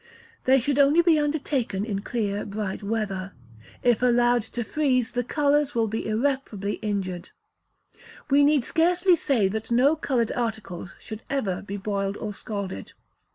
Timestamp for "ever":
11.29-11.61